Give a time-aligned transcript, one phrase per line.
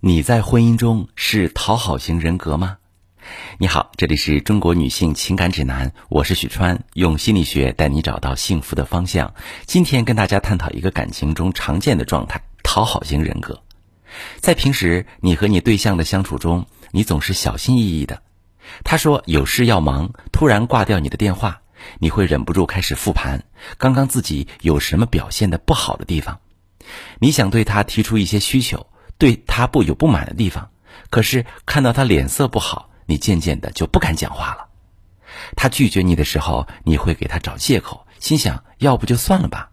[0.00, 2.78] 你在婚姻中是讨好型人格吗？
[3.58, 9.34] 你好，这里是中国女性情感指南，我是许川，用心理学带你找到幸福的方向。
[9.66, 13.60] 今天跟大家探讨一个感情中常见的状态——讨好型人格。
[14.36, 18.22] 在平时你和你对象的相处中，你总是小心翼翼的。
[18.84, 21.62] 他说有事要忙，突然挂掉你的电话，
[21.98, 23.42] 你会忍不住开始复盘，
[23.78, 26.38] 刚刚自己有什么表现的不好的地方？
[27.18, 28.86] 你想对他提出一些需求。
[29.18, 30.70] 对他不有不满的地方，
[31.10, 34.68] 可是看到他脸色不好，你渐渐的就不敢讲话了。
[35.56, 39.70] 他拒绝你的时候，你会给他找借口，心想要不就算了吧。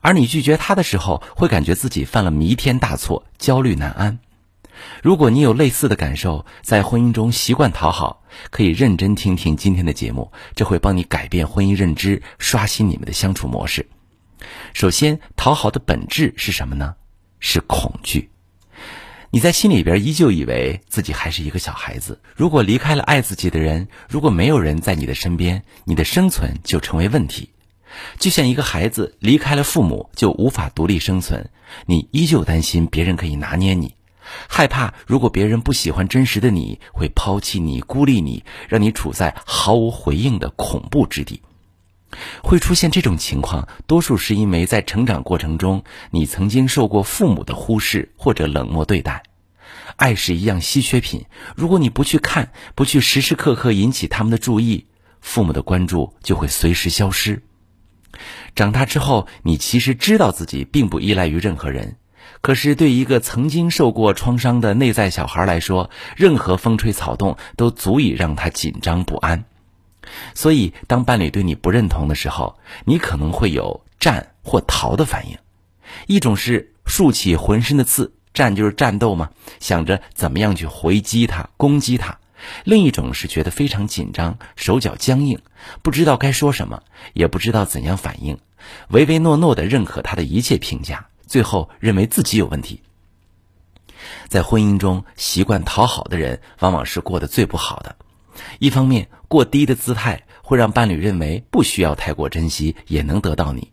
[0.00, 4.20] 而你拒绝他的时候，会感觉自己犯了弥天大错，焦虑难安。
[5.02, 13.88] 如果你有类似的感受，在婚姻中习惯讨好，可以认真听听今天的节目，这会帮你改变婚姻认知，刷新你们的相处模式。
[14.72, 16.94] 首先，讨好的本质是什么呢？
[17.38, 18.31] 是恐惧。
[19.34, 22.20] 你在心里边依旧以为自己还是一个小孩子。
[22.36, 27.48] 如果离开了爱自己的人，如果没有人在你的身边，你的生存就成为问题。
[28.18, 31.48] 就像一个孩子离开了父母就无法独立生存，
[31.86, 33.94] 你依旧担心别人可以拿捏你，
[34.50, 41.40] 害怕如果别人不喜欢真实的你，会抛弃你、孤立你，让你处在毫无回应的恐怖之地。
[42.42, 49.22] 会出现这种情况，多数是因为在成长过程中，你曾经受过父母的忽视或者冷漠对待。
[49.96, 54.86] 爱是一样稀缺品，如果你不去看，不去时时刻刻引起他们的注意，
[55.20, 57.42] 父母的关注就会随时消失。
[58.54, 61.96] 长大之后，你其实知道自己并不依赖于任何人，
[62.40, 69.44] 可是对一个曾经受过创伤的内在小孩来说，任何风吹草动都足以让他紧张不安。
[70.34, 75.38] 所以，当伴侣对你不认同的时候，你可能会有战或逃的反应。
[76.06, 79.30] 一种是竖起浑身的刺，战就是战斗嘛，
[79.60, 82.18] 想着怎么样去回击他、攻击他；
[82.64, 85.40] 另一种是觉得非常紧张，手脚僵硬，
[85.82, 88.38] 不知道该说什么，也不知道怎样反应，
[88.88, 92.82] 唯唯诺诺的认可他的一切评价，最后认为自己有问题。
[94.28, 97.96] 在婚姻中，习惯讨好的人，往往是过得最不好的。
[98.58, 103.68] 一方面，过低的姿态会让伴侣认为不需要太过珍惜也能得到你；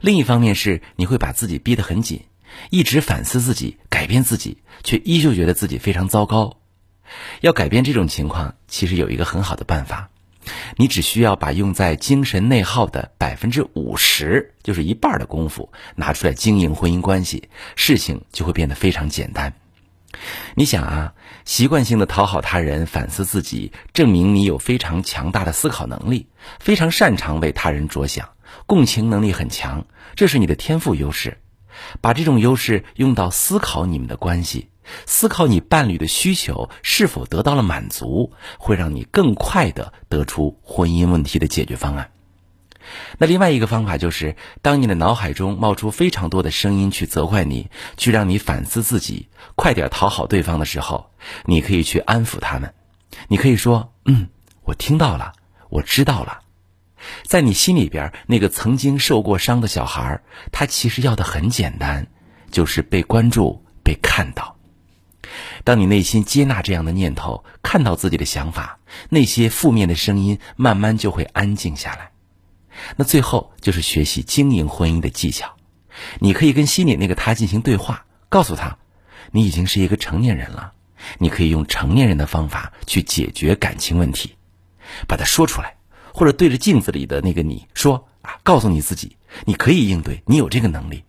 [0.00, 2.22] 另一方面是你会把自己逼得很紧，
[2.70, 6.58] 一直反思自己、改变自己，却依旧觉得自己非常糟糕。
[7.40, 10.10] 要改变这种情况，其实有一个很好的办法，
[10.76, 19.52] 你只需要把用在精神内耗的百分之五十，就是一半的功夫拿出来经营婚姻关系，事情就会变得非常简单。
[20.54, 21.14] 你想啊，
[21.44, 26.28] 习惯性的讨好他人，反思自己，证明你有非常强大的思考能力，
[26.60, 28.30] 非常擅长为他人着想，
[28.66, 31.38] 共情能力很强，这是你的天赋优势。
[32.02, 34.68] 把这种优势用到思考你们的关系，
[35.06, 42.10] 思考你伴侣的需求是否得到了满足，会让你更快的得出婚姻问题的解决方案。
[43.18, 51.10] 那另外一个方法就是，当你的脑海中冒出非常多的声音去责怪你，去让你反思自己，快点讨好对方的时候，
[51.44, 52.74] 你可以去安抚他们。
[53.28, 54.28] 你可以说：“嗯，
[54.64, 55.32] 我听到了，
[55.68, 56.40] 我知道了。”
[57.26, 60.20] 在你心里边，那个曾经受过伤的小孩，
[60.52, 62.06] 他其实要的很简单，
[62.50, 64.56] 就是被关注、被看到。
[65.64, 68.78] 当你内心接纳这样的念头，看到自己的想法，
[69.08, 72.12] 那些负面的声音慢慢就会安静下来。
[72.96, 75.54] 那最后就是学习经营婚姻的技巧，
[76.18, 78.78] 你可以跟心里那个他进行对话，告诉他，
[79.30, 80.72] 你已经是一个成年人了，
[81.18, 84.36] 你可以用成年人的方法去解决感情问题，
[85.06, 85.76] 把它说出来，
[86.12, 91.04] 或者对着镜子里的那个你说啊，告诉你自己，你可以应对，你有这个能力。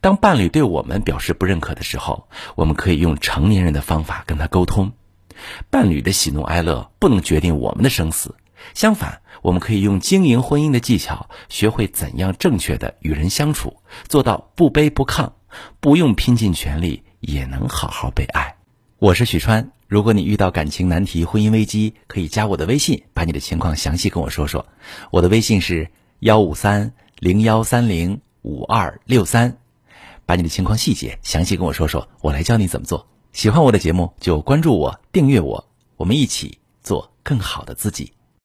[0.00, 4.92] 当伴侣对我们表示不认可的时候，我们可以用成年人的方法跟他沟通，
[5.70, 8.34] 伴侣的喜怒哀乐不能决定我们的生死。
[8.74, 13.76] 相反，我们可以用经营婚姻的技巧，学会怎样正确的与人相处，
[14.08, 15.32] 做到不卑不亢，
[15.80, 18.56] 不用拼尽全力也能好好被爱。
[18.98, 24.66] 我是许川，如果你遇到感情难题、婚姻危机，可以加我的微信，把你的情况详细跟我说说。
[25.10, 25.90] 我的微信是
[26.20, 29.58] 幺五三零幺三零五二六三，
[30.24, 33.06] 把你的情况细节详细跟我说说，我来教你怎么做。
[33.32, 38.15] 喜欢我的节目就关注我、订阅我，我们一起做更好的自己。